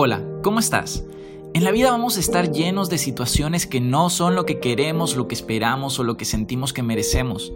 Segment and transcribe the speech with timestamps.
[0.00, 1.02] Hola, ¿cómo estás?
[1.54, 5.16] En la vida vamos a estar llenos de situaciones que no son lo que queremos,
[5.16, 7.52] lo que esperamos o lo que sentimos que merecemos.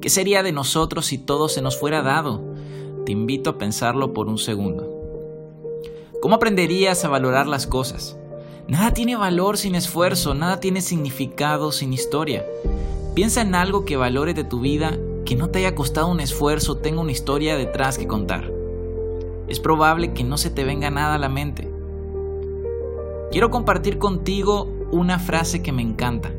[0.00, 2.42] ¿Qué sería de nosotros si todo se nos fuera dado?
[3.04, 4.88] Te invito a pensarlo por un segundo.
[6.22, 8.16] ¿Cómo aprenderías a valorar las cosas?
[8.66, 12.46] Nada tiene valor sin esfuerzo, nada tiene significado sin historia.
[13.14, 16.78] Piensa en algo que valore de tu vida, que no te haya costado un esfuerzo,
[16.78, 18.57] tenga una historia detrás que contar
[19.48, 21.70] es probable que no se te venga nada a la mente.
[23.30, 26.30] Quiero compartir contigo una frase que me encanta.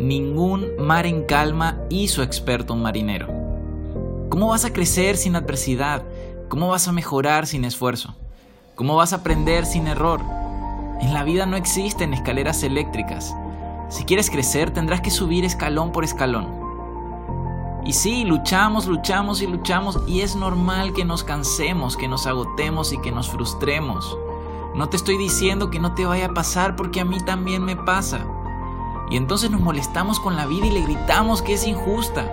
[0.00, 3.28] Ningún mar en calma hizo experto un marinero.
[4.28, 6.02] ¿Cómo vas a crecer sin adversidad?
[6.48, 8.14] ¿Cómo vas a mejorar sin esfuerzo?
[8.74, 10.20] ¿Cómo vas a aprender sin error?
[11.00, 13.34] En la vida no existen escaleras eléctricas.
[13.90, 16.71] Si quieres crecer tendrás que subir escalón por escalón.
[17.84, 22.92] Y sí, luchamos, luchamos y luchamos y es normal que nos cansemos, que nos agotemos
[22.92, 24.16] y que nos frustremos.
[24.74, 27.74] No te estoy diciendo que no te vaya a pasar porque a mí también me
[27.76, 28.24] pasa.
[29.10, 32.24] Y entonces nos molestamos con la vida y le gritamos que es injusta.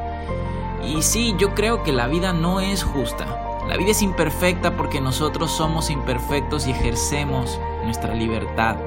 [0.85, 3.25] Y sí, yo creo que la vida no es justa.
[3.67, 8.77] La vida es imperfecta porque nosotros somos imperfectos y ejercemos nuestra libertad.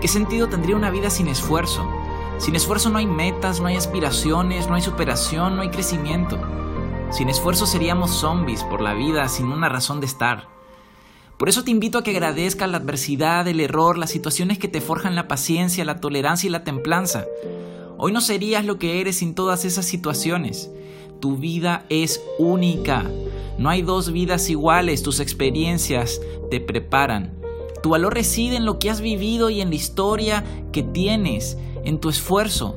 [0.00, 1.88] ¿Qué sentido tendría una vida sin esfuerzo?
[2.40, 6.38] Sin esfuerzo no hay metas, no hay aspiraciones, no hay superación, no hay crecimiento.
[7.10, 10.48] Sin esfuerzo seríamos zombies por la vida sin una razón de estar.
[11.36, 14.80] Por eso te invito a que agradezcas la adversidad, el error, las situaciones que te
[14.80, 17.26] forjan la paciencia, la tolerancia y la templanza.
[17.98, 20.70] Hoy no serías lo que eres sin todas esas situaciones.
[21.20, 23.04] Tu vida es única.
[23.58, 27.34] No hay dos vidas iguales, tus experiencias te preparan.
[27.82, 31.98] Tu valor reside en lo que has vivido y en la historia que tienes en
[31.98, 32.74] tu esfuerzo.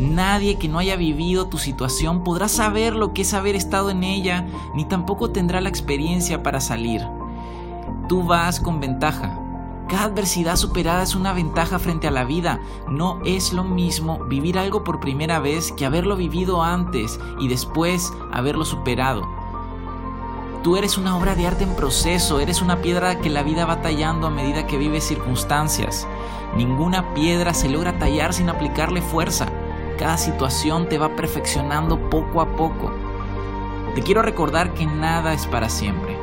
[0.00, 4.02] Nadie que no haya vivido tu situación podrá saber lo que es haber estado en
[4.02, 7.06] ella, ni tampoco tendrá la experiencia para salir.
[8.08, 9.38] Tú vas con ventaja.
[9.88, 12.60] Cada adversidad superada es una ventaja frente a la vida.
[12.88, 18.12] No es lo mismo vivir algo por primera vez que haberlo vivido antes y después
[18.32, 19.43] haberlo superado.
[20.64, 23.82] Tú eres una obra de arte en proceso, eres una piedra que la vida va
[23.82, 26.08] tallando a medida que vives circunstancias.
[26.56, 29.46] Ninguna piedra se logra tallar sin aplicarle fuerza.
[29.98, 32.90] Cada situación te va perfeccionando poco a poco.
[33.94, 36.16] Te quiero recordar que nada es para siempre.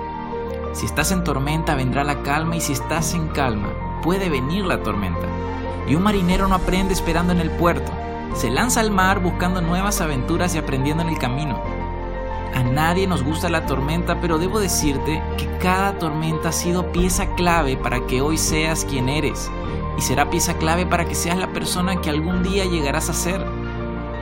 [0.73, 3.69] Si estás en tormenta vendrá la calma y si estás en calma
[4.01, 5.27] puede venir la tormenta.
[5.87, 7.91] Y un marinero no aprende esperando en el puerto.
[8.33, 11.61] Se lanza al mar buscando nuevas aventuras y aprendiendo en el camino.
[12.53, 17.33] A nadie nos gusta la tormenta, pero debo decirte que cada tormenta ha sido pieza
[17.35, 19.49] clave para que hoy seas quien eres
[19.97, 23.45] y será pieza clave para que seas la persona que algún día llegarás a ser.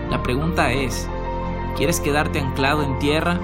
[0.10, 1.08] La pregunta es,
[1.76, 3.40] ¿quieres quedarte anclado en tierra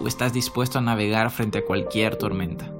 [0.00, 2.70] o estás dispuesto a navegar frente a cualquier tormenta?